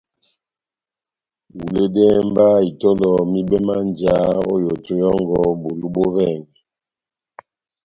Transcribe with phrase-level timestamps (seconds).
[1.53, 6.47] Huledɛhɛ mba itɔlɔ mibɛ má njáhá ó yoto yɔ́ngɔ bulu bó vɛngɛ.